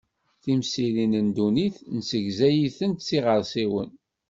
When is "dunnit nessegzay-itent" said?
1.35-3.05